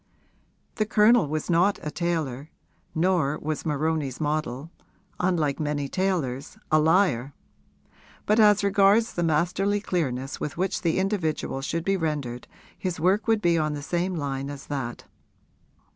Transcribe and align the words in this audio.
The 0.77 0.87
Colonel 0.87 1.27
was 1.27 1.47
not 1.47 1.77
a 1.83 1.91
tailor, 1.91 2.49
nor 2.95 3.37
was 3.37 3.67
Moroni's 3.67 4.19
model, 4.19 4.71
unlike 5.19 5.59
many 5.59 5.87
tailors, 5.87 6.57
a 6.71 6.79
liar; 6.79 7.35
but 8.25 8.39
as 8.39 8.63
regards 8.63 9.13
the 9.13 9.21
masterly 9.21 9.79
clearness 9.79 10.39
with 10.39 10.57
which 10.57 10.81
the 10.81 10.97
individual 10.97 11.61
should 11.61 11.85
be 11.85 11.97
rendered 11.97 12.47
his 12.75 12.99
work 12.99 13.27
would 13.27 13.43
be 13.43 13.59
on 13.59 13.73
the 13.73 13.83
same 13.83 14.15
line 14.15 14.49
as 14.49 14.65
that. 14.65 15.03